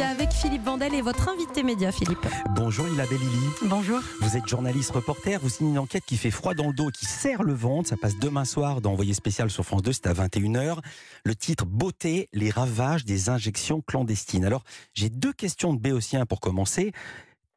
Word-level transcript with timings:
média 0.00 0.08
avec 0.08 0.32
Philippe 0.32 0.62
Vandel 0.62 0.94
et 0.94 1.02
votre 1.02 1.28
invité 1.28 1.62
média, 1.62 1.92
Philippe. 1.92 2.26
Bonjour 2.54 2.88
Isabelle 2.88 3.18
Lily. 3.18 3.46
Bonjour. 3.64 4.00
Vous 4.22 4.36
êtes 4.36 4.46
journaliste 4.46 4.92
reporter, 4.92 5.38
vous 5.40 5.50
signez 5.50 5.70
une 5.70 5.78
enquête 5.78 6.04
qui 6.06 6.16
fait 6.16 6.30
froid 6.30 6.54
dans 6.54 6.68
le 6.68 6.72
dos, 6.72 6.88
qui 6.88 7.04
serre 7.04 7.42
le 7.42 7.52
ventre. 7.52 7.90
Ça 7.90 7.96
passe 7.98 8.16
demain 8.16 8.46
soir 8.46 8.80
dans 8.80 8.92
Envoyé 8.92 9.12
spécial 9.12 9.50
sur 9.50 9.64
France 9.64 9.82
2, 9.82 9.92
c'est 9.92 10.06
à 10.06 10.14
21h. 10.14 10.78
Le 11.24 11.34
titre 11.34 11.66
Beauté, 11.66 12.28
les 12.32 12.50
ravages 12.50 13.04
des 13.04 13.28
injections 13.28 13.82
clandestines. 13.82 14.44
Alors, 14.44 14.64
j'ai 14.94 15.10
deux 15.10 15.32
questions 15.32 15.74
de 15.74 15.78
Béotien 15.78 16.24
pour 16.24 16.40
commencer. 16.40 16.92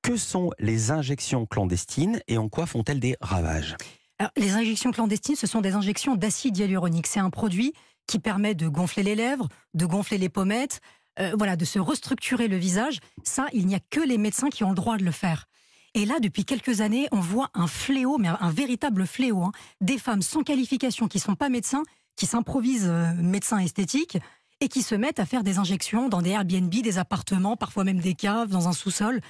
Que 0.02 0.18
sont 0.18 0.52
les 0.60 0.92
injections 0.92 1.46
clandestines 1.46 2.20
et 2.28 2.38
en 2.38 2.50
quoi 2.50 2.66
font-elles 2.66 3.00
des 3.00 3.16
ravages? 3.22 3.78
Alors, 4.20 4.32
les 4.36 4.52
injections 4.52 4.92
clandestines, 4.92 5.38
ce 5.38 5.48
sont 5.48 5.62
des 5.62 5.74
injections 5.74 6.16
d'acide 6.16 6.58
hyaluronique. 6.58 7.08
C'est 7.08 7.22
un 7.22 7.30
produit 7.30 7.74
qui 8.06 8.20
permet 8.20 8.54
de 8.54 8.68
gonfler 8.68 9.04
les 9.04 9.16
lèvres, 9.16 9.48
de 9.74 9.86
gonfler 9.86 10.18
les 10.18 10.30
pommettes, 10.30 10.82
euh, 11.20 11.34
voilà, 11.38 11.56
de 11.56 11.66
se 11.66 11.80
restructurer 11.80 12.48
le 12.48 12.58
visage. 12.58 13.00
Ça, 13.24 13.48
il 13.54 13.68
n'y 13.68 13.76
a 13.76 13.80
que 13.90 14.00
les 14.00 14.18
médecins 14.18 14.50
qui 14.50 14.64
ont 14.64 14.70
le 14.70 14.76
droit 14.76 14.98
de 14.98 15.04
le 15.04 15.12
faire. 15.12 15.48
Et 15.96 16.06
là, 16.06 16.20
depuis 16.20 16.44
quelques 16.44 16.82
années, 16.82 17.08
on 17.12 17.20
voit 17.20 17.50
un 17.54 17.68
fléau, 17.68 18.18
mais 18.18 18.28
un, 18.28 18.50
véritable 18.50 19.06
fléau, 19.06 19.44
hein. 19.44 19.52
des 19.80 20.00
femmes 20.00 20.24
sans 20.24 20.42
qualification 20.42 21.08
qui 21.08 21.20
sont 21.20 21.36
pas 21.36 21.50
médecins, 21.50 21.84
qui 22.16 22.26
s'improvisent 22.26 22.90
euh, 22.90 23.14
médecins 23.16 23.60
esthétiques 23.60 24.18
et 24.60 24.70
qui 24.70 24.82
se 24.82 24.96
mettent 24.96 25.20
à 25.20 25.26
faire 25.26 25.44
des 25.44 25.60
injections 25.60 26.10
dans 26.10 26.22
des 26.22 26.32
Airbnb, 26.32 26.70
des 26.70 26.98
appartements, 26.98 27.58
parfois 27.58 27.84
même 27.84 28.00
des 28.00 28.16
caves, 28.16 28.50
dans 28.50 28.68
un 28.68 28.74
sous-sol. 28.74 29.22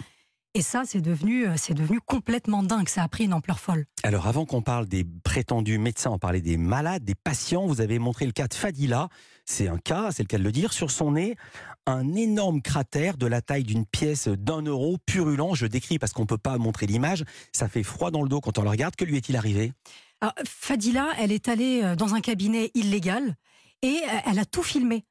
Et 0.56 0.62
ça, 0.62 0.84
c'est 0.86 1.02
devenu, 1.02 1.48
euh, 1.48 1.54
c'est 1.58 1.74
devenu 1.74 2.00
complètement 2.00 2.62
dingue. 2.62 2.88
Ça 2.88 3.02
a 3.02 3.08
pris 3.08 3.26
une 3.26 3.34
ampleur 3.34 3.60
folle. 3.60 3.86
Alors, 4.04 4.28
avant 4.28 4.46
qu'on 4.46 4.62
parle 4.62 4.88
des 4.88 5.04
prétendus 5.24 5.80
médecins, 5.80 6.12
on 6.12 6.20
parlait 6.20 6.42
des 6.42 6.58
malades, 6.58 7.04
des 7.04 7.16
patients. 7.16 7.66
Vous 7.66 7.82
avez 7.82 7.98
montré 7.98 8.28
le 8.28 8.34
cas 8.34 8.48
de 8.48 8.54
Fadila. 8.54 9.10
C'est 9.46 9.68
un 9.68 9.80
cas, 9.80 10.12
c'est 10.12 10.22
le 10.22 10.28
cas 10.28 10.38
de 10.38 10.44
le 10.44 10.52
dire. 10.52 10.72
Sur 10.72 10.92
son 10.92 11.14
nez, 11.14 11.36
un 11.88 12.14
énorme 12.14 12.62
cratère 12.62 13.18
de 13.18 13.26
la 13.26 13.42
taille 13.42 13.64
d'une 13.64 13.86
pièce 13.88 14.28
d'un 14.28 14.62
euro, 14.62 14.98
purulent. 15.08 15.56
Je 15.56 15.66
décris 15.66 15.98
parce 15.98 16.14
qu'on 16.14 16.28
peut 16.28 16.38
pas 16.38 16.60
montrer 16.60 16.86
l'image. 16.86 17.24
Ça 17.52 17.68
fait 17.68 17.84
froid 17.84 18.12
dans 18.12 18.22
le 18.22 18.30
dos 18.30 18.40
quand 18.40 18.60
on 18.60 18.62
le 18.62 18.70
regarde. 18.70 18.96
Que 18.96 19.06
lui 19.06 19.18
est-il 19.18 19.36
arrivé? 19.36 19.74
Fadila, 20.46 21.10
elle 21.20 21.32
est 21.32 21.50
allée 21.50 21.82
euh, 21.84 21.96
dans 21.96 22.14
un 22.14 22.22
cabinet 22.22 22.72
illégal 22.76 23.36
et 23.82 23.88
euh, 24.04 24.20
elle 24.30 24.40
a 24.40 24.46
tout 24.46 24.64
filmé. 24.64 25.04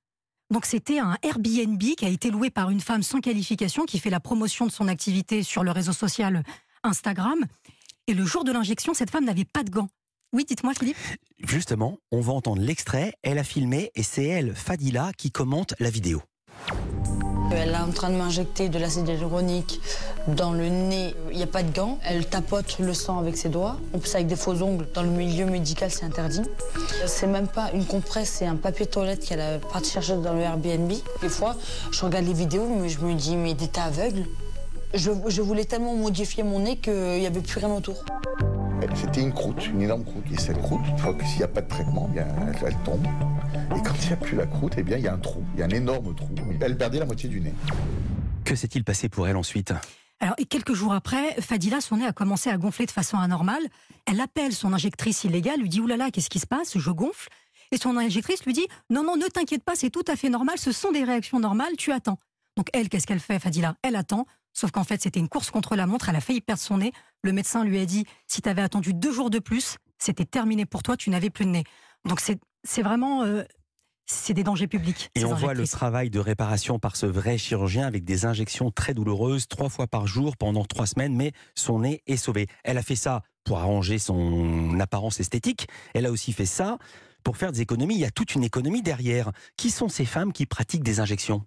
Donc 0.53 0.67
c'était 0.67 0.99
un 0.99 1.17
Airbnb 1.23 1.83
qui 1.97 2.05
a 2.05 2.11
été 2.11 2.31
loué 2.31 2.51
par 2.51 2.69
une 2.69 2.81
femme 2.81 3.03
sans 3.03 3.21
qualification 3.21 3.87
qui 3.87 3.99
fait 3.99 4.11
la 4.11 4.21
promotion 4.21 4.67
de 4.67 4.71
son 4.71 4.87
activité 4.87 5.43
sur 5.43 5.65
le 5.65 5.71
réseau 5.71 5.95
social 5.95 6.43
Instagram. 6.83 7.47
Et 8.07 8.13
le 8.13 8.27
jour 8.27 8.45
de 8.45 8.53
l'injection, 8.53 8.93
cette 8.93 9.09
femme 9.09 9.25
n'avait 9.25 9.47
pas 9.47 9.63
de 9.63 9.71
gants. 9.71 9.89
Oui, 10.35 10.45
dites-moi 10.45 10.75
Philippe. 10.75 10.99
Justement, 11.39 11.97
on 12.11 12.21
va 12.21 12.35
entendre 12.35 12.61
l'extrait. 12.61 13.15
Elle 13.23 13.39
a 13.39 13.45
filmé 13.45 13.91
et 13.95 14.03
c'est 14.03 14.27
elle, 14.27 14.55
Fadila, 14.55 15.13
qui 15.17 15.31
commente 15.31 15.75
la 15.79 15.89
vidéo. 15.89 16.21
Elle 17.57 17.71
est 17.71 17.77
en 17.77 17.91
train 17.91 18.11
de 18.11 18.17
m'injecter 18.17 18.69
de 18.69 18.79
l'acide 18.79 19.09
hyaluronique 19.09 19.81
dans 20.29 20.53
le 20.53 20.69
nez. 20.69 21.15
Il 21.31 21.37
n'y 21.37 21.43
a 21.43 21.47
pas 21.47 21.63
de 21.63 21.73
gants. 21.73 21.99
Elle 22.05 22.27
tapote 22.27 22.79
le 22.79 22.95
sang 22.95 23.19
avec 23.19 23.37
ses 23.37 23.49
doigts. 23.49 23.77
On 23.93 24.01
ça 24.01 24.19
avec 24.19 24.29
des 24.29 24.37
faux 24.37 24.61
ongles. 24.63 24.87
Dans 24.95 25.03
le 25.03 25.11
milieu 25.11 25.47
médical, 25.47 25.91
c'est 25.91 26.05
interdit. 26.05 26.43
C'est 27.07 27.27
même 27.27 27.49
pas 27.49 27.71
une 27.73 27.85
compresse, 27.85 28.37
c'est 28.39 28.47
un 28.47 28.57
papier 28.57 28.87
toilette 28.87 29.25
qu'elle 29.25 29.41
a 29.41 29.59
parti 29.59 29.91
chercher 29.91 30.17
dans 30.17 30.33
le 30.33 30.41
Airbnb. 30.41 30.93
Des 31.21 31.29
fois, 31.29 31.57
je 31.91 32.05
regarde 32.05 32.27
les 32.27 32.33
vidéos, 32.33 32.67
mais 32.67 32.89
je 32.89 33.01
me 33.01 33.15
dis, 33.15 33.37
mais 33.37 33.55
t'es 33.55 33.79
aveugle 33.81 34.25
je, 34.95 35.11
je 35.29 35.43
voulais 35.43 35.65
tellement 35.65 35.95
modifier 35.95 36.43
mon 36.43 36.61
nez 36.61 36.77
qu'il 36.77 36.93
n'y 36.93 37.27
avait 37.27 37.41
plus 37.41 37.59
rien 37.59 37.75
autour. 37.75 38.05
C'était 38.95 39.21
une 39.21 39.33
croûte, 39.33 39.67
une 39.67 39.83
énorme 39.83 40.05
croûte. 40.05 40.25
Et 40.33 40.39
cette 40.39 40.61
croûte, 40.61 40.81
s'il 41.25 41.39
n'y 41.39 41.45
a 41.45 41.49
pas 41.49 41.61
de 41.61 41.69
traitement, 41.69 42.09
bien, 42.09 42.27
elle, 42.65 42.77
tombe. 42.85 43.07
Et 43.77 43.83
quand 43.83 43.95
il 44.03 44.07
n'y 44.07 44.13
a 44.13 44.17
plus 44.17 44.37
la 44.37 44.47
croûte, 44.47 44.75
eh 44.77 44.83
bien, 44.83 44.97
il 44.97 45.05
y 45.05 45.09
a 45.09 45.15
un 45.15 45.19
trou. 45.19 45.45
Il 45.55 45.61
y 45.61 45.63
a 45.63 45.67
un 45.67 45.71
énorme 45.71 46.15
trou. 46.15 46.35
Elle 46.61 46.77
perdait 46.77 46.99
la 46.99 47.07
moitié 47.07 47.29
du 47.29 47.41
nez. 47.41 47.55
Que 48.45 48.55
s'est-il 48.55 48.85
passé 48.85 49.09
pour 49.09 49.29
elle 49.29 49.37
ensuite? 49.37 49.73
Alors, 50.21 50.35
et 50.39 50.45
quelques 50.45 50.75
jours 50.75 50.93
après, 50.93 51.41
Fadila, 51.41 51.81
son 51.81 51.97
nez 51.97 52.07
a 52.07 52.13
commencé 52.13 52.49
à 52.51 52.57
gonfler 52.57 52.87
de 52.87 52.91
façon 52.93 53.19
anormale. 53.19 53.63
Elle 54.07 54.21
appelle 54.21 54.53
son 54.53 54.73
injectrice 54.73 55.25
illégale, 55.25 55.61
lui 55.61 55.69
dit 55.69 55.81
Oulala, 55.81 56.11
qu'est-ce 56.11 56.31
qui 56.31 56.39
se 56.39 56.47
passe? 56.47 56.79
Je 56.79 56.91
gonfle. 56.91 57.29
Et 57.73 57.79
son 57.79 57.97
injectrice 57.97 58.45
lui 58.45 58.53
dit 58.53 58.67
Non, 58.91 59.03
non, 59.03 59.17
ne 59.17 59.27
t'inquiète 59.27 59.65
pas, 59.65 59.75
c'est 59.75 59.91
tout 59.91 60.05
à 60.07 60.15
fait 60.15 60.29
normal, 60.29 60.59
ce 60.59 60.73
sont 60.73 60.93
des 60.93 61.05
réactions 61.05 61.41
normales, 61.41 61.73
tu 61.77 61.91
attends. 61.91 62.19
Donc, 62.57 62.69
elle, 62.73 62.89
qu'est-ce 62.89 63.07
qu'elle 63.07 63.21
fait, 63.21 63.39
Fadila? 63.39 63.77
Elle 63.83 63.97
attend. 63.97 64.27
Sauf 64.53 64.71
qu'en 64.71 64.85
fait, 64.85 65.03
c'était 65.03 65.21
une 65.21 65.29
course 65.29 65.51
contre 65.51 65.77
la 65.77 65.87
montre. 65.87 66.09
Elle 66.09 66.17
a 66.17 66.21
failli 66.21 66.41
perdre 66.41 66.63
son 66.63 66.79
nez. 66.79 66.93
Le 67.23 67.33
médecin 67.33 67.65
lui 67.65 67.79
a 67.79 67.87
dit 67.87 68.05
si 68.27 68.43
tu 68.43 68.49
avais 68.49 68.63
attendu 68.63 68.95
deux 68.95 69.13
jours 69.13 69.31
de 69.31 69.39
plus, 69.39 69.77
c'était 69.99 70.25
terminé 70.25 70.67
pour 70.67 70.83
toi, 70.83 70.97
tu 70.97 71.11
n'avais 71.11 71.31
plus 71.31 71.45
de 71.45 71.51
nez. 71.51 71.65
Donc 72.05 72.21
c'est 72.21 72.83
vraiment. 72.83 73.23
Euh, 73.23 73.45
c'est 74.07 74.35
des 74.35 74.45
dangers 74.45 74.67
publics. 74.67 75.11
Et 75.15 75.25
on 75.25 75.35
voit 75.35 75.55
le 75.55 75.67
travail 75.67 76.11
de 76.11 76.19
réparation 76.19 76.79
par 76.79 76.97
ce 76.97 77.07
vrai 77.07 77.39
chirurgien 77.39 77.87
avec 77.87 78.05
des 78.05 78.27
injections 78.27 78.71
très 78.71 78.95
douloureuses, 78.95 79.49
trois 79.49 79.69
fois 79.69 79.87
par 79.87 80.07
jour 80.07 80.37
pendant 80.37 80.65
trois 80.65 80.87
semaines, 80.87 81.15
mais 81.15 81.33
son 81.55 81.81
nez 81.81 82.03
est 82.07 82.17
sauvé. 82.17 82.49
Elle 82.65 82.79
a 82.79 82.83
fait 82.83 82.97
ça 82.97 83.23
pour 83.45 83.59
arranger 83.59 83.99
son 83.99 84.79
apparence 84.81 85.21
esthétique. 85.21 85.69
Elle 85.95 86.07
a 86.07 86.11
aussi 86.11 86.33
fait 86.33 86.47
ça 86.47 86.79
pour 87.23 87.37
faire 87.37 87.53
des 87.53 87.61
économies. 87.61 87.95
Il 87.95 88.01
y 88.01 88.05
a 88.05 88.11
toute 88.11 88.35
une 88.35 88.45
économie 88.45 88.83
derrière. 88.83 89.31
Qui 89.57 89.71
sont 89.71 89.89
ces 89.89 90.05
femmes 90.05 90.33
qui 90.33 90.47
pratiquent 90.47 90.85
des 90.85 91.01
injections? 91.01 91.45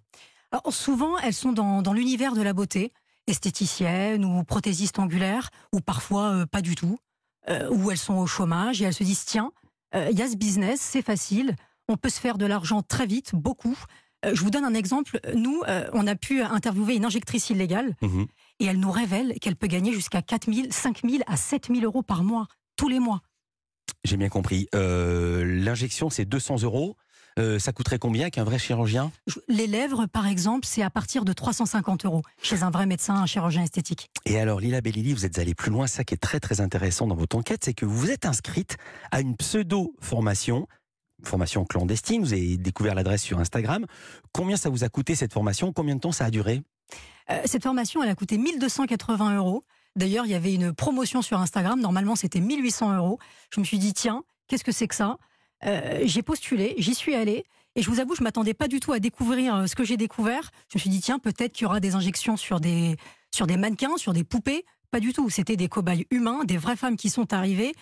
Souvent, 0.70 1.18
elles 1.18 1.34
sont 1.34 1.52
dans, 1.52 1.92
l'univers 1.92 2.34
de 2.34 2.42
la 2.42 2.52
beauté, 2.52 2.92
esthéticiennes 3.26 4.24
ou 4.24 4.44
prothésistes 4.44 4.98
angulaires, 4.98 5.50
ou 5.72 5.80
parfois 5.80 6.30
euh, 6.32 6.46
pas 6.46 6.62
du 6.62 6.74
tout, 6.74 6.98
euh, 7.48 7.68
ou 7.70 7.90
elles 7.90 7.98
sont 7.98 8.14
au 8.14 8.26
chômage 8.26 8.80
et 8.82 8.84
elles 8.84 8.94
se 8.94 9.04
disent 9.04 9.24
tiens, 9.24 9.52
euh, 9.94 10.08
il 10.10 10.18
y 10.18 10.22
a 10.22 10.28
ce 10.28 10.36
business, 10.36 10.80
c'est 10.80 11.02
facile, 11.02 11.56
on 11.88 11.96
peut 11.96 12.08
se 12.08 12.20
faire 12.20 12.38
de 12.38 12.46
l'argent 12.46 12.82
très 12.82 13.06
vite, 13.06 13.34
beaucoup. 13.34 13.76
je 14.24 14.40
vous 14.40 14.50
donne 14.50 14.64
un 14.64 14.74
exemple. 14.74 15.20
Nous, 15.34 15.62
on 15.92 16.06
a 16.08 16.16
pu 16.16 16.42
interviewer 16.42 16.96
une 16.96 17.04
injectrice 17.04 17.50
illégale 17.50 17.94
mmh 18.02 18.24
et 18.58 18.64
elle 18.64 18.80
nous 18.80 18.90
révèle 18.90 19.38
qu'elle 19.38 19.54
peut 19.54 19.66
gagner 19.66 19.92
jusqu'à 19.92 20.22
4 20.22 20.50
000, 20.50 20.68
5 20.70 21.02
000 21.04 21.22
à 21.26 21.36
7 21.36 21.66
000 21.68 21.84
euros 21.84 22.02
par 22.02 22.24
mois, 22.24 22.46
tous 22.74 22.88
les 22.88 22.98
mois. 22.98 23.20
J'ai 24.02 24.16
bien 24.16 24.30
compris. 24.30 24.66
L'injection, 24.72 26.08
c'est 26.08 26.24
200 26.24 26.62
euros. 26.62 26.96
Euh, 27.38 27.58
ça 27.58 27.72
coûterait 27.72 27.98
combien 27.98 28.30
qu'un 28.30 28.44
vrai 28.44 28.58
chirurgien? 28.58 29.12
Les 29.48 29.66
lèvres, 29.66 30.06
par 30.06 30.26
exemple, 30.26 30.66
c'est 30.66 30.82
à 30.82 30.88
partir 30.88 31.24
de 31.24 31.32
350 31.34 32.06
euros 32.06 32.22
chez 32.42 32.62
un 32.62 32.70
vrai 32.70 32.86
médecin, 32.86 33.14
un 33.14 33.26
chirurgien 33.26 33.62
esthétique. 33.62 34.10
Et 34.24 34.38
alors, 34.40 34.58
Lila 34.58 34.80
Bellili, 34.80 35.12
vous 35.12 35.26
êtes 35.26 35.38
allé 35.38 35.54
plus 35.54 35.70
loin. 35.70 35.86
Ça 35.86 36.02
qui 36.02 36.14
est 36.14 36.18
très 36.18 36.40
très 36.40 36.60
intéressant 36.62 37.06
dans 37.06 37.14
votre 37.14 37.36
enquête, 37.36 37.62
c'est 37.64 37.74
que 37.74 37.84
vous 37.84 37.96
vous 37.96 38.10
êtes 38.10 38.24
inscrite 38.24 38.78
à 39.10 39.20
une 39.20 39.36
pseudo-formation 39.36 40.66
formation 41.24 41.64
clandestine. 41.64 42.22
Vous 42.22 42.32
avez 42.32 42.56
découvert 42.56 42.94
l'adresse 42.94 43.22
sur 43.22 43.38
Instagram. 43.38 43.86
Combien 44.32 44.56
ça 44.56 44.68
vous 44.68 44.84
a 44.84 44.88
coûté 44.88 45.14
cette 45.14 45.32
formation? 45.32 45.72
Combien 45.72 45.96
de 45.96 46.00
temps 46.00 46.12
ça 46.12 46.26
a 46.26 46.30
duré? 46.30 46.62
Euh, 47.30 47.40
Cette 47.46 47.62
formation, 47.64 48.02
elle 48.02 48.10
a 48.10 48.14
coûté 48.14 48.38
1280 48.38 49.36
euros. 49.36 49.64
D'ailleurs, 49.96 50.26
il 50.26 50.30
y 50.30 50.34
avait 50.34 50.54
une 50.54 50.72
promotion 50.74 51.22
sur 51.22 51.40
Instagram. 51.40 51.80
Normalement, 51.80 52.16
c'était 52.16 52.40
1800 52.40 52.96
euros. 52.98 53.18
Je 53.50 53.60
me 53.60 53.64
suis 53.64 53.78
dit, 53.78 53.94
tiens, 53.94 54.22
qu'est-ce 54.46 54.62
que 54.62 54.72
c'est 54.72 54.86
que 54.88 54.94
ça? 54.94 55.16
Euh, 55.64 56.00
j'ai 56.04 56.22
postulé, 56.22 56.74
j'y 56.78 56.94
suis 56.94 57.14
allée. 57.14 57.44
Et 57.74 57.82
je 57.82 57.90
vous 57.90 58.00
avoue, 58.00 58.14
je 58.14 58.22
m'attendais 58.22 58.54
pas 58.54 58.68
du 58.68 58.80
tout 58.80 58.92
à 58.92 58.98
découvrir 58.98 59.54
euh, 59.54 59.66
ce 59.66 59.74
que 59.74 59.84
j'ai 59.84 59.96
découvert. 59.96 60.50
Je 60.70 60.78
me 60.78 60.80
suis 60.80 60.90
dit, 60.90 61.00
tiens, 61.00 61.18
peut-être 61.18 61.52
qu'il 61.52 61.64
y 61.64 61.66
aura 61.66 61.80
des 61.80 61.94
injections 61.94 62.36
sur 62.36 62.58
des, 62.58 62.96
sur 63.34 63.46
des 63.46 63.56
mannequins, 63.56 63.96
sur 63.98 64.14
des 64.14 64.24
poupées. 64.24 64.64
Pas 64.90 65.00
du 65.00 65.12
tout. 65.12 65.28
C'était 65.28 65.56
des 65.56 65.68
cobayes 65.68 66.06
humains, 66.10 66.44
des 66.44 66.56
vraies 66.56 66.76
femmes 66.76 66.96
qui 66.96 67.10
sont 67.10 67.32
arrivées. 67.34 67.74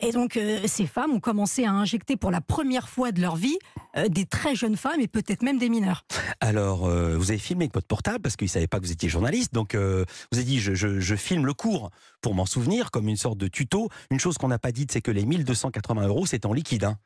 Et 0.00 0.12
donc, 0.12 0.36
euh, 0.36 0.60
ces 0.66 0.86
femmes 0.86 1.12
ont 1.12 1.20
commencé 1.20 1.64
à 1.64 1.72
injecter 1.72 2.16
pour 2.16 2.30
la 2.30 2.40
première 2.40 2.88
fois 2.88 3.12
de 3.12 3.20
leur 3.20 3.36
vie 3.36 3.58
euh, 3.96 4.08
des 4.08 4.24
très 4.24 4.54
jeunes 4.54 4.76
femmes 4.76 5.00
et 5.00 5.08
peut-être 5.08 5.42
même 5.42 5.58
des 5.58 5.68
mineurs. 5.68 6.04
Alors, 6.40 6.86
euh, 6.86 7.16
vous 7.16 7.30
avez 7.30 7.38
filmé 7.38 7.64
avec 7.64 7.74
votre 7.74 7.86
portable 7.86 8.20
parce 8.20 8.36
qu'ils 8.36 8.46
ne 8.46 8.50
savaient 8.50 8.66
pas 8.66 8.78
que 8.78 8.86
vous 8.86 8.92
étiez 8.92 9.08
journaliste. 9.08 9.52
Donc, 9.52 9.74
vous 9.74 10.04
avez 10.32 10.44
dit 10.44 10.58
je, 10.58 10.74
je, 10.74 11.14
filme 11.16 11.44
le 11.44 11.52
cours 11.52 11.90
pour 12.22 12.34
m'en 12.34 12.46
souvenir, 12.46 12.90
comme 12.90 13.08
une 13.08 13.16
sorte 13.16 13.38
de 13.38 13.48
tuto. 13.48 13.88
Une 14.10 14.20
chose 14.20 14.38
qu'on 14.38 14.48
n'a 14.48 14.58
pas 14.58 14.72
dite, 14.72 14.92
c'est 14.92 15.02
que 15.02 15.10
les 15.10 15.26
1280 15.26 16.06
euros, 16.06 16.26
c'est 16.26 16.46
en 16.46 16.52
liquide. 16.52 16.84
Hein. 16.84 16.96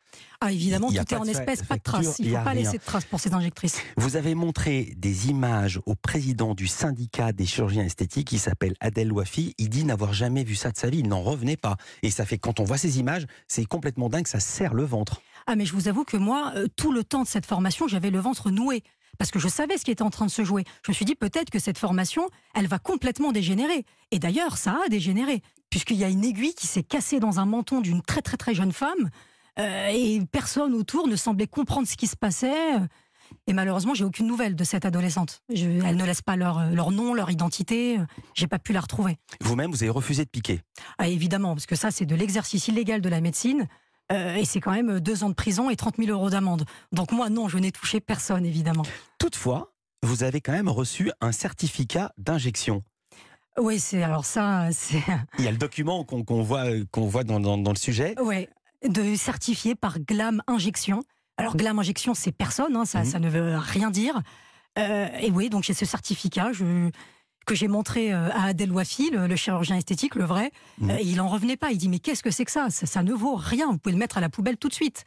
Ah, 0.40 0.52
évidemment, 0.52 0.88
tout 0.88 0.96
est 0.96 1.14
en 1.14 1.24
espèces, 1.24 1.62
pas 1.62 1.76
de 1.76 1.82
traces. 1.82 2.18
Il 2.18 2.30
ne 2.30 2.36
faut 2.36 2.44
pas 2.44 2.54
laisser 2.54 2.78
de 2.78 2.82
traces 2.84 3.04
pour 3.04 3.18
ces 3.18 3.32
injectrices. 3.32 3.80
Vous 3.96 4.16
avez 4.16 4.34
montré 4.34 4.92
des 4.96 5.28
images 5.28 5.80
au 5.86 5.94
président 5.94 6.54
du 6.54 6.66
syndicat 6.66 7.32
des 7.32 7.46
chirurgiens 7.46 7.84
esthétiques, 7.84 8.28
qui 8.28 8.38
s'appelle 8.38 8.74
Adel 8.80 9.12
Wafi. 9.12 9.54
Il 9.58 9.68
dit 9.68 9.84
n'avoir 9.84 10.12
jamais 10.12 10.44
vu 10.44 10.54
ça 10.54 10.70
de 10.70 10.76
sa 10.76 10.90
vie. 10.90 10.98
Il 10.98 11.08
n'en 11.08 11.22
revenait 11.22 11.56
pas. 11.56 11.76
Et 12.02 12.10
ça 12.10 12.24
fait, 12.24 12.38
quand 12.38 12.60
on 12.60 12.64
voit 12.64 12.78
ces 12.84 13.00
images, 13.00 13.26
c'est 13.48 13.64
complètement 13.64 14.10
dingue, 14.10 14.26
ça 14.26 14.40
serre 14.40 14.74
le 14.74 14.84
ventre. 14.84 15.22
Ah 15.46 15.56
mais 15.56 15.64
je 15.64 15.72
vous 15.72 15.88
avoue 15.88 16.04
que 16.04 16.18
moi, 16.18 16.52
euh, 16.56 16.66
tout 16.76 16.92
le 16.92 17.02
temps 17.02 17.22
de 17.22 17.28
cette 17.28 17.46
formation, 17.46 17.88
j'avais 17.88 18.10
le 18.10 18.18
ventre 18.18 18.50
noué. 18.50 18.82
Parce 19.16 19.30
que 19.30 19.38
je 19.38 19.48
savais 19.48 19.78
ce 19.78 19.84
qui 19.84 19.90
était 19.90 20.02
en 20.02 20.10
train 20.10 20.26
de 20.26 20.30
se 20.30 20.44
jouer. 20.44 20.64
Je 20.84 20.90
me 20.90 20.94
suis 20.94 21.06
dit 21.06 21.14
peut-être 21.14 21.48
que 21.48 21.58
cette 21.58 21.78
formation, 21.78 22.28
elle 22.54 22.66
va 22.66 22.78
complètement 22.78 23.32
dégénérer. 23.32 23.86
Et 24.10 24.18
d'ailleurs, 24.18 24.58
ça 24.58 24.76
a 24.84 24.88
dégénéré. 24.88 25.40
Puisqu'il 25.70 25.96
y 25.96 26.04
a 26.04 26.08
une 26.08 26.24
aiguille 26.24 26.54
qui 26.54 26.66
s'est 26.66 26.82
cassée 26.82 27.20
dans 27.20 27.38
un 27.38 27.46
menton 27.46 27.80
d'une 27.80 28.02
très 28.02 28.20
très 28.20 28.36
très 28.36 28.54
jeune 28.54 28.72
femme. 28.72 29.10
Euh, 29.58 29.88
et 29.88 30.20
personne 30.30 30.74
autour 30.74 31.06
ne 31.06 31.16
semblait 31.16 31.46
comprendre 31.46 31.88
ce 31.88 31.96
qui 31.96 32.06
se 32.06 32.16
passait. 32.16 32.74
Et 33.46 33.52
malheureusement, 33.52 33.94
j'ai 33.94 34.04
aucune 34.04 34.26
nouvelle 34.26 34.56
de 34.56 34.64
cette 34.64 34.84
adolescente. 34.86 35.42
Je, 35.52 35.66
elle 35.84 35.96
ne 35.96 36.04
laisse 36.04 36.22
pas 36.22 36.36
leur, 36.36 36.70
leur 36.70 36.90
nom, 36.90 37.12
leur 37.12 37.30
identité. 37.30 37.98
J'ai 38.34 38.46
pas 38.46 38.58
pu 38.58 38.72
la 38.72 38.80
retrouver. 38.80 39.18
Vous-même, 39.42 39.70
vous 39.70 39.82
avez 39.82 39.90
refusé 39.90 40.24
de 40.24 40.30
piquer 40.30 40.60
ah, 40.98 41.08
Évidemment, 41.08 41.54
parce 41.54 41.66
que 41.66 41.76
ça, 41.76 41.90
c'est 41.90 42.06
de 42.06 42.14
l'exercice 42.14 42.68
illégal 42.68 43.00
de 43.02 43.08
la 43.08 43.20
médecine. 43.20 43.68
Euh, 44.12 44.34
et 44.36 44.44
c'est 44.44 44.60
quand 44.60 44.72
même 44.72 45.00
deux 45.00 45.24
ans 45.24 45.28
de 45.28 45.34
prison 45.34 45.70
et 45.70 45.76
30 45.76 45.96
000 45.98 46.10
euros 46.10 46.30
d'amende. 46.30 46.64
Donc 46.92 47.12
moi, 47.12 47.28
non, 47.30 47.48
je 47.48 47.58
n'ai 47.58 47.72
touché 47.72 48.00
personne, 48.00 48.44
évidemment. 48.46 48.84
Toutefois, 49.18 49.74
vous 50.02 50.22
avez 50.22 50.40
quand 50.40 50.52
même 50.52 50.68
reçu 50.68 51.10
un 51.20 51.32
certificat 51.32 52.12
d'injection. 52.18 52.82
Oui, 53.58 53.78
c'est 53.78 54.02
alors 54.02 54.24
ça, 54.24 54.68
c'est. 54.72 55.02
Il 55.38 55.44
y 55.44 55.48
a 55.48 55.52
le 55.52 55.56
document 55.58 56.04
qu'on 56.04 56.24
qu'on 56.24 56.42
voit, 56.42 56.64
qu'on 56.90 57.06
voit 57.06 57.24
dans, 57.24 57.40
dans- 57.40 57.56
dans 57.56 57.70
le 57.70 57.76
sujet. 57.78 58.14
Ouais, 58.20 58.48
de 58.86 59.14
certifié 59.14 59.74
par 59.74 59.98
Glam 60.00 60.42
Injection. 60.48 61.02
Alors 61.36 61.56
Glam 61.56 61.78
Injection, 61.78 62.14
c'est 62.14 62.32
personne, 62.32 62.76
hein, 62.76 62.84
ça, 62.84 63.00
Mhm. 63.00 63.04
ça 63.04 63.18
ne 63.18 63.28
veut 63.28 63.56
rien 63.58 63.90
dire. 63.90 64.22
Euh, 64.78 65.08
et 65.20 65.30
oui, 65.30 65.50
donc 65.50 65.64
j'ai 65.64 65.74
ce 65.74 65.84
certificat 65.84 66.52
je- 66.52 66.90
que 67.44 67.54
j'ai 67.54 67.68
montré 67.68 68.12
euh, 68.12 68.30
à 68.30 68.46
Adèle 68.46 68.72
Wafi, 68.72 69.10
le, 69.10 69.26
le 69.26 69.36
chirurgien 69.36 69.76
esthétique, 69.76 70.14
le 70.14 70.24
vrai. 70.24 70.50
Mhm. 70.78 70.90
Euh, 70.90 71.00
il 71.00 71.20
en 71.20 71.28
revenait 71.28 71.56
pas. 71.56 71.70
Il 71.70 71.78
dit 71.78 71.88
mais 71.88 71.98
qu'est-ce 71.98 72.22
que 72.22 72.30
c'est 72.30 72.44
que 72.44 72.50
ça, 72.50 72.70
ça 72.70 72.86
Ça 72.86 73.02
ne 73.02 73.12
vaut 73.12 73.36
rien. 73.36 73.70
Vous 73.70 73.78
pouvez 73.78 73.92
le 73.92 73.98
mettre 73.98 74.18
à 74.18 74.20
la 74.20 74.28
poubelle 74.28 74.56
tout 74.56 74.68
de 74.68 74.74
suite. 74.74 75.04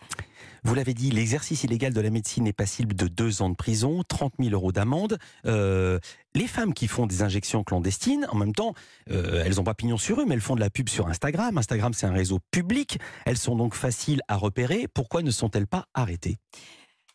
Vous 0.63 0.75
l'avez 0.75 0.94
dit, 0.94 1.12
l'exercice 1.12 1.63
illégal 1.63 1.94
de 1.94 2.01
la 2.01 2.10
médecine 2.10 2.48
est 2.48 2.54
passible 2.54 2.95
de 2.95 3.07
deux 3.07 3.42
ans 3.42 3.50
de 3.50 3.56
prison, 3.56 4.04
30 4.07 4.34
000 4.39 4.51
euros 4.51 4.72
d'amende. 4.72 5.18
Euh, 5.45 6.00
les 6.36 6.48
femmes 6.48 6.74
qui 6.74 6.88
font 6.88 7.07
des 7.07 7.22
injections 7.22 7.63
clandestines, 7.63 8.28
en 8.31 8.36
même 8.36 8.54
temps, 8.54 8.74
euh, 9.10 9.44
elles 9.45 9.56
n'ont 9.56 9.63
pas 9.63 9.74
pignon 9.74 9.98
sur 9.98 10.22
eux, 10.22 10.25
mais 10.28 10.36
elles 10.36 10.42
font 10.42 10.56
de 10.56 10.60
la 10.60 10.69
pub 10.69 10.90
sur 10.90 11.07
Instagram. 11.07 11.57
Instagram, 11.57 11.94
c'est 11.94 12.06
un 12.06 12.12
réseau 12.12 12.40
public. 12.51 13.00
Elles 13.25 13.38
sont 13.38 13.56
donc 13.56 13.74
faciles 13.75 14.22
à 14.28 14.36
repérer. 14.36 14.88
Pourquoi 14.94 15.24
ne 15.24 15.31
sont-elles 15.31 15.68
pas 15.68 15.86
arrêtées? 15.94 16.38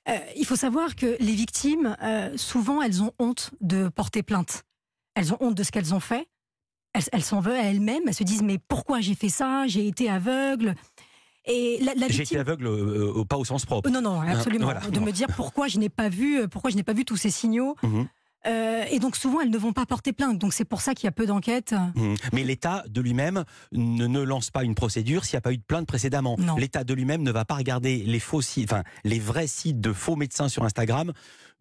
Euh, 0.09 0.17
il 0.37 0.45
faut 0.45 0.57
savoir 0.57 0.97
que 0.97 1.17
les 1.21 1.35
victimes, 1.35 1.97
euh, 2.03 2.37
souvent, 2.37 2.83
elles 2.83 3.03
ont 3.03 3.13
honte 3.19 3.51
de 3.61 3.89
porter 3.89 4.23
plainte. 4.23 4.65
Elles 5.15 5.33
ont 5.33 5.37
honte 5.41 5.55
de 5.55 5.63
ce 5.63 5.71
qu'elles 5.71 5.95
ont 5.95 6.01
fait. 6.01 6.27
Elles 7.13 7.23
s'en 7.25 7.41
veulent 7.41 7.57
à 7.59 7.65
elles-mêmes. 7.71 8.03
Elles 8.07 8.15
se 8.15 8.25
disent 8.25 8.43
mais 8.43 8.59
pourquoi 8.59 9.01
j'ai 9.01 9.15
fait 9.15 9.29
ça? 9.31 9.67
J'ai 9.67 9.87
été 9.87 10.11
aveugle. 10.11 10.75
Et 11.47 11.79
la, 11.83 11.95
la 11.95 12.09
J'ai 12.09 12.23
été 12.23 12.39
aveugle, 12.39 12.67
euh, 12.67 13.15
euh, 13.21 13.25
pas 13.25 13.37
au 13.37 13.45
sens 13.45 13.65
propre. 13.67 13.89
Euh, 13.89 13.93
Non, 13.93 14.01
non, 14.03 14.21
absolument. 14.21 14.67
voilà. 14.67 14.81
De 14.81 15.01
me 15.01 15.11
dire 15.11 15.27
pourquoi 15.35 15.67
je 15.69 15.79
n'ai 15.79 15.89
pas 15.89 16.09
vu, 16.09 16.41
euh, 16.43 16.49
pourquoi 16.49 16.71
je 16.71 16.77
n'ai 16.77 16.83
pas 16.85 16.93
vu 16.93 17.05
tous 17.05 17.17
ces 17.17 17.31
signaux. 17.31 17.75
Mhm. 17.83 18.07
Euh, 18.47 18.85
et 18.91 18.99
donc 18.99 19.17
souvent, 19.17 19.41
elles 19.41 19.51
ne 19.51 19.59
vont 19.59 19.73
pas 19.73 19.87
porter 19.87 20.13
plainte. 20.13 20.39
Donc 20.39 20.53
c'est 20.53 20.65
pour 20.65 20.81
ça 20.81 20.95
qu'il 20.95 21.07
y 21.07 21.09
a 21.09 21.13
peu 21.13 21.27
d'enquêtes. 21.27 21.75
Mhm. 21.95 22.17
Mais 22.33 22.45
l'État 22.45 22.85
de 22.89 23.01
lui-même 23.01 23.45
ne, 23.73 24.07
ne 24.07 24.21
lance 24.21 24.51
pas 24.51 24.65
une 24.65 24.75
procédure 24.75 25.25
s'il 25.25 25.37
n'y 25.37 25.39
a 25.39 25.43
pas 25.43 25.53
eu 25.53 25.59
de 25.59 25.63
plainte 25.63 25.87
précédemment. 25.87 26.37
L'État 26.57 26.85
de 26.85 26.95
lui-même 26.95 27.23
ne 27.23 27.33
va 27.33 27.45
pas 27.45 27.55
regarder 27.55 27.99
les 27.99 28.21
faux 28.21 28.43
sites, 28.43 28.73
enfin 28.73 28.83
les 29.05 29.19
vrais 29.19 29.47
sites 29.47 29.81
de 29.81 29.93
faux 29.93 30.17
médecins 30.17 30.49
sur 30.49 30.65
Instagram 30.65 31.13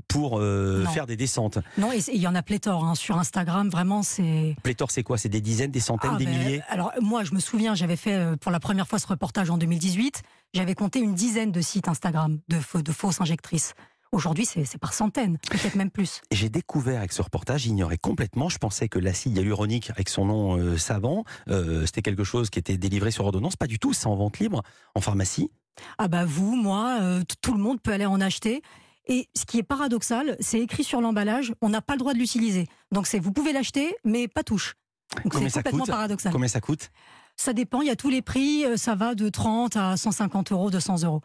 pour 0.07 0.39
euh, 0.39 0.85
faire 0.87 1.05
des 1.05 1.15
descentes. 1.15 1.59
Non, 1.77 1.91
et 1.91 1.99
il 2.11 2.21
y 2.21 2.27
en 2.27 2.35
a 2.35 2.41
pléthore 2.41 2.83
hein. 2.83 2.95
sur 2.95 3.17
Instagram. 3.17 3.69
Vraiment, 3.69 4.03
c'est. 4.03 4.55
Pléthore, 4.63 4.91
c'est 4.91 5.03
quoi? 5.03 5.17
C'est 5.17 5.29
des 5.29 5.41
dizaines, 5.41 5.71
des 5.71 5.79
centaines, 5.79 6.11
Ah, 6.15 6.17
des 6.17 6.25
ben, 6.25 6.37
milliers? 6.37 6.61
Alors 6.69 6.91
moi, 7.01 7.23
je 7.23 7.33
me 7.33 7.39
souviens, 7.39 7.75
j'avais 7.75 7.95
fait 7.95 8.13
euh, 8.13 8.35
pour 8.35 8.51
la 8.51 8.59
première 8.59 8.87
fois 8.87 8.99
ce 8.99 9.07
reportage 9.07 9.49
en 9.49 9.57
2018. 9.57 10.23
J'avais 10.53 10.75
compté 10.75 10.99
une 10.99 11.15
dizaine 11.15 11.51
de 11.51 11.61
sites 11.61 11.87
Instagram 11.87 12.39
de, 12.49 12.81
de 12.81 12.91
fausses 12.91 13.21
injectrices. 13.21 13.73
Aujourd'hui, 14.11 14.45
c'est 14.45 14.77
par 14.77 14.93
centaines, 14.93 15.37
peut-être 15.49 15.75
même 15.75 15.89
plus. 15.89 16.21
J'ai 16.31 16.49
découvert 16.49 16.97
avec 16.99 17.13
ce 17.13 17.21
reportage, 17.21 17.61
j'ignorais 17.61 17.97
complètement, 17.97 18.49
je 18.49 18.57
pensais 18.57 18.89
que 18.89 18.99
l'acide 18.99 19.37
hyaluronique, 19.37 19.89
avec 19.89 20.09
son 20.09 20.25
nom 20.25 20.57
euh, 20.57 20.77
savant, 20.77 21.23
euh, 21.47 21.85
c'était 21.85 22.01
quelque 22.01 22.25
chose 22.25 22.49
qui 22.49 22.59
était 22.59 22.77
délivré 22.77 23.11
sur 23.11 23.23
ordonnance. 23.23 23.55
Pas 23.55 23.67
du 23.67 23.79
tout, 23.79 23.93
c'est 23.93 24.07
en 24.07 24.15
vente 24.15 24.39
libre, 24.39 24.63
en 24.95 25.01
pharmacie. 25.01 25.49
Ah 25.97 26.09
bah 26.09 26.25
vous, 26.25 26.57
moi, 26.57 26.97
euh, 27.01 27.23
tout 27.41 27.53
le 27.53 27.59
monde 27.59 27.81
peut 27.81 27.93
aller 27.93 28.05
en 28.05 28.19
acheter. 28.19 28.61
Et 29.07 29.29
ce 29.33 29.45
qui 29.45 29.59
est 29.59 29.63
paradoxal, 29.63 30.35
c'est 30.41 30.59
écrit 30.59 30.83
sur 30.83 30.99
l'emballage, 30.99 31.53
on 31.61 31.69
n'a 31.69 31.81
pas 31.81 31.93
le 31.93 31.99
droit 31.99 32.13
de 32.13 32.19
l'utiliser. 32.19 32.67
Donc 32.91 33.07
c'est 33.07 33.17
vous 33.17 33.31
pouvez 33.31 33.53
l'acheter, 33.53 33.95
mais 34.03 34.27
pas 34.27 34.43
touche. 34.43 34.75
Donc 35.23 35.35
c'est 35.35 35.49
ça 35.49 35.59
complètement 35.59 35.85
coûte? 35.85 35.89
paradoxal. 35.89 36.31
Combien 36.33 36.47
ça 36.49 36.59
coûte? 36.61 36.91
Ça 37.41 37.53
dépend, 37.53 37.81
il 37.81 37.87
y 37.87 37.89
a 37.89 37.95
tous 37.95 38.11
les 38.11 38.21
prix, 38.21 38.65
euh, 38.65 38.77
ça 38.77 38.93
va 38.93 39.15
de 39.15 39.27
30 39.27 39.75
à 39.75 39.97
150 39.97 40.51
euros, 40.51 40.69
200 40.69 41.01
euros. 41.05 41.21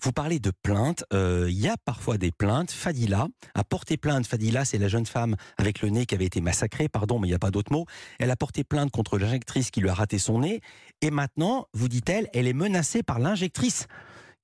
Vous 0.00 0.12
parlez 0.12 0.38
de 0.38 0.52
plaintes, 0.62 1.02
euh, 1.12 1.46
il 1.50 1.58
y 1.58 1.66
a 1.66 1.76
parfois 1.76 2.18
des 2.18 2.30
plaintes. 2.30 2.70
Fadila 2.70 3.26
a 3.56 3.64
porté 3.64 3.96
plainte. 3.96 4.28
Fadila, 4.28 4.64
c'est 4.64 4.78
la 4.78 4.86
jeune 4.86 5.06
femme 5.06 5.34
avec 5.58 5.82
le 5.82 5.88
nez 5.88 6.06
qui 6.06 6.14
avait 6.14 6.24
été 6.24 6.40
massacrée, 6.40 6.88
pardon, 6.88 7.18
mais 7.18 7.26
il 7.26 7.32
n'y 7.32 7.34
a 7.34 7.40
pas 7.40 7.50
d'autre 7.50 7.72
mot. 7.72 7.84
Elle 8.20 8.30
a 8.30 8.36
porté 8.36 8.62
plainte 8.62 8.92
contre 8.92 9.18
l'injectrice 9.18 9.72
qui 9.72 9.80
lui 9.80 9.88
a 9.88 9.94
raté 9.94 10.20
son 10.20 10.38
nez. 10.38 10.60
Et 11.00 11.10
maintenant, 11.10 11.66
vous 11.72 11.88
dit-elle, 11.88 12.28
elle 12.32 12.46
est 12.46 12.52
menacée 12.52 13.02
par 13.02 13.18
l'injectrice 13.18 13.88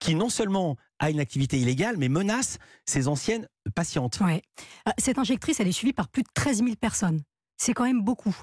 qui 0.01 0.17
non 0.17 0.29
seulement 0.29 0.75
a 0.99 1.09
une 1.11 1.21
activité 1.21 1.57
illégale, 1.57 1.99
mais 1.99 2.09
menace 2.09 2.59
ses 2.85 3.07
anciennes 3.07 3.47
patientes. 3.77 4.19
Ouais. 4.23 4.43
Euh, 4.89 4.93
Cette 4.99 5.19
injectrice, 5.19 5.61
elle 5.61 5.69
est 5.69 5.73
suivie 5.73 5.93
par 5.93 6.09
plus 6.09 6.25
de 6.25 6.29
13 6.35 6.65
000 6.65 6.71
personnes. 6.81 7.21
C'est 7.59 7.75
quand 7.75 7.85
même 7.85 8.03
beaucoup. 8.03 8.35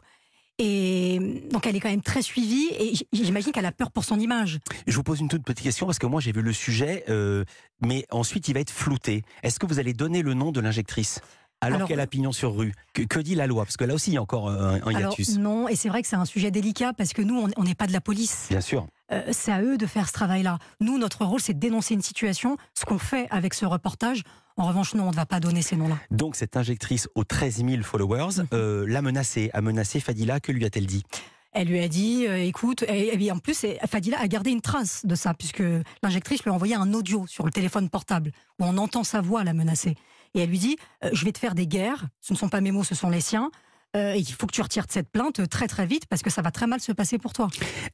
Et 0.61 1.19
donc 1.51 1.65
elle 1.65 1.75
est 1.77 1.79
quand 1.79 1.89
même 1.89 2.01
très 2.01 2.21
suivie 2.21 2.67
et 2.77 2.93
j'imagine 3.13 3.53
qu'elle 3.53 3.65
a 3.65 3.71
peur 3.71 3.91
pour 3.91 4.03
son 4.03 4.19
image. 4.19 4.59
Je 4.87 4.95
vous 4.95 5.03
pose 5.03 5.21
une 5.21 5.29
toute 5.29 5.43
petite 5.43 5.63
question 5.63 5.85
parce 5.85 5.99
que 5.99 6.05
moi 6.05 6.19
j'ai 6.19 6.33
vu 6.33 6.41
le 6.41 6.51
sujet, 6.51 7.05
euh, 7.07 7.45
mais 7.81 8.05
ensuite 8.11 8.49
il 8.49 8.53
va 8.53 8.59
être 8.59 8.69
flouté. 8.69 9.23
Est-ce 9.41 9.57
que 9.57 9.65
vous 9.65 9.79
allez 9.79 9.93
donner 9.93 10.21
le 10.21 10.33
nom 10.33 10.51
de 10.51 10.59
l'injectrice? 10.59 11.21
Alors, 11.61 11.75
Alors, 11.77 11.87
qu'elle 11.89 11.99
a 11.99 12.07
pignon 12.07 12.31
sur 12.31 12.55
rue 12.55 12.73
que, 12.93 13.01
que 13.01 13.19
dit 13.19 13.35
la 13.35 13.45
loi? 13.47 13.65
Parce 13.65 13.75
que 13.77 13.83
là 13.83 13.93
aussi 13.93 14.11
il 14.11 14.13
y 14.13 14.17
a 14.17 14.21
encore 14.21 14.47
euh, 14.47 14.79
un, 14.83 14.87
un 14.87 14.95
Alors 14.95 15.11
hiatus. 15.11 15.37
non, 15.37 15.67
et 15.67 15.75
c'est 15.75 15.89
vrai 15.89 16.01
que 16.01 16.07
c'est 16.07 16.15
un 16.15 16.25
sujet 16.25 16.51
délicat 16.51 16.93
parce 16.93 17.11
que 17.13 17.21
nous, 17.21 17.47
on 17.57 17.63
n'est 17.63 17.75
pas 17.75 17.87
de 17.87 17.93
la 17.93 18.01
police. 18.01 18.47
Bien 18.49 18.61
sûr. 18.61 18.87
Euh, 19.11 19.23
c'est 19.31 19.51
à 19.51 19.61
eux 19.61 19.77
de 19.77 19.85
faire 19.85 20.07
ce 20.07 20.13
travail-là. 20.13 20.59
Nous, 20.79 20.97
notre 20.97 21.25
rôle, 21.25 21.41
c'est 21.41 21.53
de 21.53 21.59
dénoncer 21.59 21.95
une 21.95 22.01
situation. 22.01 22.57
Ce 22.75 22.85
qu'on 22.85 22.99
fait 22.99 23.27
avec 23.31 23.53
ce 23.53 23.65
reportage, 23.65 24.23
en 24.55 24.67
revanche, 24.67 24.93
non, 24.93 25.07
on 25.07 25.11
ne 25.11 25.15
va 25.15 25.25
pas 25.25 25.39
donner 25.39 25.61
ces 25.61 25.75
noms-là. 25.75 25.97
Donc 26.11 26.35
cette 26.35 26.55
injectrice 26.57 27.07
aux 27.15 27.23
13 27.23 27.65
000 27.65 27.83
followers 27.83 28.37
Mhm. 28.39 28.47
euh, 28.53 28.85
l'a 28.87 29.01
menacée, 29.01 29.49
a 29.53 29.61
menacé 29.61 29.99
Fadila. 29.99 30.39
Que 30.39 30.51
lui 30.51 30.63
a-t-elle 30.65 30.85
dit? 30.85 31.03
Elle 31.51 31.67
lui 31.67 31.79
a 31.79 31.87
dit, 31.87 32.27
euh, 32.27 32.37
écoute, 32.43 32.83
et, 32.87 33.31
en 33.31 33.39
plus, 33.39 33.65
Fadila 33.89 34.19
a 34.19 34.27
gardé 34.27 34.51
une 34.51 34.61
trace 34.61 35.03
de 35.03 35.15
ça, 35.15 35.33
puisque 35.33 35.63
l'injectrice 36.03 36.43
lui 36.43 36.51
a 36.51 36.53
envoyé 36.53 36.75
un 36.75 36.93
audio 36.93 37.25
sur 37.25 37.43
le 37.43 37.51
téléphone 37.51 37.89
portable, 37.89 38.31
où 38.59 38.65
on 38.65 38.77
entend 38.77 39.03
sa 39.03 39.19
voix 39.19 39.43
la 39.43 39.53
menacer. 39.53 39.95
Et 40.35 40.41
elle 40.41 40.49
lui 40.49 40.59
dit, 40.59 40.77
euh, 41.03 41.09
je 41.13 41.25
vais 41.25 41.31
te 41.31 41.39
faire 41.39 41.55
des 41.55 41.67
guerres, 41.67 42.07
ce 42.21 42.33
ne 42.33 42.37
sont 42.37 42.49
pas 42.49 42.61
mes 42.61 42.71
mots, 42.71 42.83
ce 42.83 42.95
sont 42.95 43.09
les 43.09 43.21
siens, 43.21 43.51
euh, 43.95 44.13
et 44.13 44.19
il 44.19 44.31
faut 44.31 44.45
que 44.45 44.53
tu 44.53 44.61
retires 44.61 44.85
cette 44.87 45.09
plainte 45.09 45.47
très 45.49 45.67
très 45.67 45.85
vite, 45.85 46.05
parce 46.07 46.21
que 46.21 46.29
ça 46.29 46.41
va 46.41 46.51
très 46.51 46.67
mal 46.67 46.79
se 46.79 46.91
passer 46.91 47.17
pour 47.17 47.33
toi. 47.33 47.47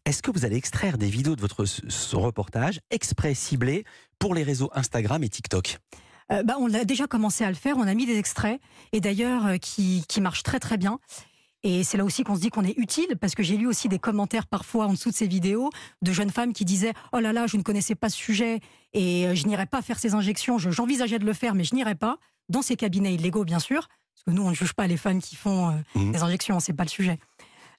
Est-ce 0.05 0.21
que 0.21 0.31
vous 0.31 0.43
allez 0.43 0.57
extraire 0.57 0.97
des 0.97 1.09
vidéos 1.09 1.35
de 1.35 1.41
votre 1.41 1.65
reportage 2.15 2.81
exprès 2.91 3.33
ciblés 3.33 3.85
pour 4.19 4.35
les 4.35 4.43
réseaux 4.43 4.69
Instagram 4.73 5.23
et 5.23 5.29
TikTok? 5.29 5.79
Euh, 6.31 6.43
bah, 6.43 6.55
on 6.59 6.73
a 6.73 6.85
déjà 6.85 7.07
commencé 7.07 7.43
à 7.43 7.49
le 7.49 7.55
faire, 7.55 7.77
on 7.77 7.87
a 7.87 7.93
mis 7.93 8.05
des 8.05 8.17
extraits, 8.17 8.59
et 8.91 8.99
d'ailleurs 8.99 9.45
euh, 9.45 9.57
qui, 9.57 10.03
qui 10.07 10.21
marchent 10.21 10.43
très 10.43 10.59
très 10.59 10.77
bien. 10.77 10.99
Et 11.67 11.83
c'est 11.83 11.97
là 11.97 12.05
aussi 12.05 12.23
qu'on 12.23 12.35
se 12.35 12.41
dit 12.41 12.49
qu'on 12.51 12.63
est 12.63 12.77
utile, 12.77 13.17
parce 13.19 13.33
que 13.33 13.41
j'ai 13.41 13.57
lu 13.57 13.65
aussi 13.65 13.89
des 13.89 13.97
commentaires 13.97 14.45
parfois 14.45 14.85
en 14.85 14.93
dessous 14.93 15.09
de 15.09 15.15
ces 15.15 15.25
vidéos 15.25 15.71
de 16.03 16.11
jeunes 16.13 16.29
femmes 16.29 16.53
qui 16.53 16.63
disaient 16.63 16.93
Oh 17.11 17.19
là 17.19 17.33
là, 17.33 17.47
je 17.47 17.57
ne 17.57 17.63
connaissais 17.63 17.95
pas 17.95 18.09
ce 18.09 18.17
sujet 18.17 18.59
et 18.93 19.35
je 19.35 19.47
n'irai 19.47 19.65
pas 19.65 19.81
faire 19.81 19.97
ces 19.97 20.13
injections. 20.13 20.59
Je- 20.59 20.69
J'envisageais 20.69 21.17
de 21.17 21.25
le 21.25 21.33
faire, 21.33 21.55
mais 21.55 21.63
je 21.63 21.73
n'irai 21.73 21.95
pas. 21.95 22.19
Dans 22.49 22.61
ces 22.61 22.75
cabinets 22.75 23.15
illégaux, 23.15 23.45
bien 23.45 23.57
sûr, 23.57 23.87
parce 24.13 24.23
que 24.27 24.29
nous, 24.31 24.43
on 24.43 24.51
ne 24.51 24.55
juge 24.55 24.73
pas 24.73 24.85
les 24.85 24.97
femmes 24.97 25.19
qui 25.19 25.35
font 25.35 25.69
euh, 25.69 25.73
Mhm. 25.95 26.11
des 26.11 26.21
injections, 26.21 26.59
c'est 26.59 26.73
pas 26.73 26.83
le 26.83 26.89
sujet. 26.89 27.17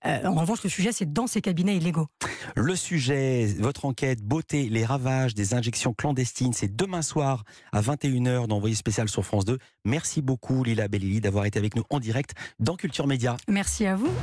Euh, 0.06 0.24
en 0.24 0.34
revanche, 0.34 0.62
le 0.62 0.70
sujet, 0.70 0.92
c'est 0.92 1.12
dans 1.12 1.26
ces 1.26 1.40
cabinets 1.40 1.76
illégaux. 1.76 2.06
Le 2.54 2.76
sujet, 2.76 3.46
votre 3.58 3.84
enquête, 3.84 4.22
beauté, 4.22 4.68
les 4.68 4.84
ravages 4.84 5.34
des 5.34 5.54
injections 5.54 5.92
clandestines, 5.92 6.52
c'est 6.52 6.74
demain 6.74 7.02
soir 7.02 7.44
à 7.72 7.80
21h 7.80 8.46
d'envoyer 8.46 8.74
spécial 8.74 9.08
sur 9.08 9.24
France 9.24 9.44
2. 9.44 9.58
Merci 9.84 10.22
beaucoup 10.22 10.62
Lila 10.64 10.88
Bellili 10.88 11.20
d'avoir 11.20 11.44
été 11.46 11.58
avec 11.58 11.76
nous 11.76 11.84
en 11.90 12.00
direct 12.00 12.34
dans 12.58 12.76
Culture 12.76 13.06
Média. 13.06 13.36
Merci 13.48 13.86
à 13.86 13.96
vous. 13.96 14.10